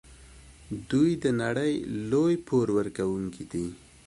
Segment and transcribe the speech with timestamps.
[0.89, 1.73] دوی د نړۍ
[2.11, 3.65] لوی پور ورکوونکي دي.